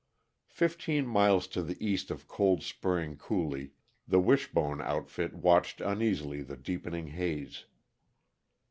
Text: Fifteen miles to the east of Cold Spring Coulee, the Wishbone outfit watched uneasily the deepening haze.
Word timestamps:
Fifteen 0.49 1.05
miles 1.05 1.45
to 1.45 1.61
the 1.61 1.77
east 1.79 2.09
of 2.09 2.27
Cold 2.27 2.63
Spring 2.63 3.17
Coulee, 3.17 3.73
the 4.07 4.19
Wishbone 4.19 4.81
outfit 4.81 5.35
watched 5.35 5.79
uneasily 5.79 6.41
the 6.41 6.57
deepening 6.57 7.09
haze. 7.09 7.65